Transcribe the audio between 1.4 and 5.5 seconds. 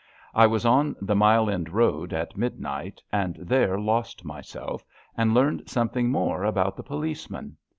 End Road at midnight and there lost myself, and